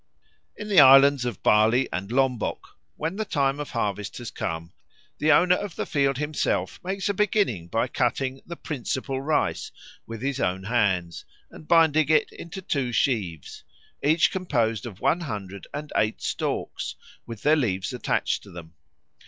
In 0.57 0.67
the 0.67 0.79
islands 0.79 1.25
of 1.25 1.43
Bali 1.43 1.87
and 1.93 2.11
Lombok, 2.11 2.75
when 2.95 3.17
the 3.17 3.23
time 3.23 3.59
of 3.59 3.69
harvest 3.69 4.17
has 4.17 4.31
come, 4.31 4.73
the 5.19 5.31
owner 5.31 5.53
of 5.55 5.75
the 5.75 5.85
field 5.85 6.17
himself 6.17 6.79
makes 6.83 7.07
a 7.07 7.13
beginning 7.13 7.67
by 7.67 7.87
cutting 7.87 8.41
"the 8.43 8.55
principal 8.55 9.21
rice" 9.21 9.71
with 10.07 10.23
his 10.23 10.39
own 10.39 10.63
hands 10.63 11.23
and 11.51 11.67
binding 11.67 12.09
it 12.09 12.31
into 12.31 12.63
two 12.63 12.91
sheaves, 12.91 13.63
each 14.01 14.31
composed 14.31 14.87
of 14.87 15.01
one 15.01 15.19
hundred 15.21 15.67
and 15.71 15.93
eight 15.95 16.19
stalks 16.19 16.95
with 17.27 17.43
their 17.43 17.55
leaves 17.55 17.93
attached 17.93 18.41
to 18.41 18.49
them. 18.49 18.73